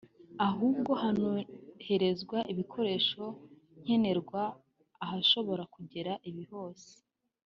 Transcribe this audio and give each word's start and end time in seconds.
ahubwo 0.47 0.91
hanoherezwa 1.01 2.37
ibikoresho 2.51 3.23
nkenerwa 3.81 4.41
ahashobora 5.03 5.63
kugera 5.73 6.11
ibiza 6.29 6.55
hose 6.61 6.91